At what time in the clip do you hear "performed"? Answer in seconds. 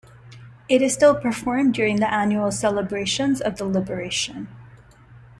1.13-1.75